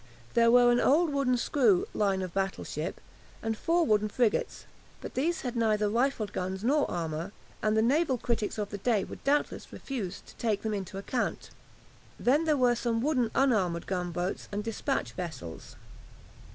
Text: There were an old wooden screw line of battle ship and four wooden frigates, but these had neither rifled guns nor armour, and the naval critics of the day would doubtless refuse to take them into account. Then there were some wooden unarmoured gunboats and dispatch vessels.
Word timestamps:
There 0.33 0.49
were 0.49 0.71
an 0.71 0.79
old 0.79 1.11
wooden 1.13 1.37
screw 1.37 1.85
line 1.93 2.23
of 2.23 2.33
battle 2.33 2.63
ship 2.63 2.99
and 3.43 3.55
four 3.55 3.85
wooden 3.85 4.09
frigates, 4.09 4.65
but 4.99 5.13
these 5.13 5.41
had 5.41 5.55
neither 5.55 5.87
rifled 5.91 6.33
guns 6.33 6.63
nor 6.63 6.89
armour, 6.89 7.31
and 7.61 7.77
the 7.77 7.83
naval 7.83 8.17
critics 8.17 8.57
of 8.57 8.71
the 8.71 8.79
day 8.79 9.03
would 9.03 9.23
doubtless 9.23 9.71
refuse 9.71 10.19
to 10.21 10.35
take 10.37 10.63
them 10.63 10.73
into 10.73 10.97
account. 10.97 11.51
Then 12.19 12.45
there 12.45 12.57
were 12.57 12.73
some 12.73 12.99
wooden 13.03 13.29
unarmoured 13.35 13.85
gunboats 13.85 14.49
and 14.51 14.63
dispatch 14.63 15.11
vessels. 15.13 15.75